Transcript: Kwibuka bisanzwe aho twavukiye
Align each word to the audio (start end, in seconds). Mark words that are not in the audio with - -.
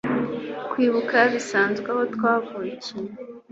Kwibuka 0.71 1.17
bisanzwe 1.33 1.87
aho 1.93 2.01
twavukiye 2.15 3.11